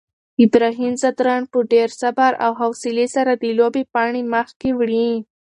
ابراهیم 0.45 0.93
ځدراڼ 1.01 1.41
په 1.51 1.59
ډېر 1.71 1.89
صبر 2.01 2.31
او 2.45 2.51
حوصلې 2.59 3.07
سره 3.15 3.31
د 3.35 3.43
لوبې 3.59 3.83
پاڼۍ 3.93 4.23
مخکې 4.35 4.69
وړي. 4.73 5.09